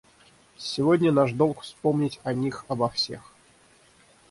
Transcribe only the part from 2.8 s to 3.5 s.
всех.